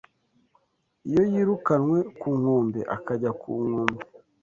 Iyo 1.07 1.21
yirukanwe 1.31 1.99
ku 2.19 2.27
nkombe 2.39 2.79
akajya 2.95 3.31
ku 3.41 3.49
nkombe 3.65 4.01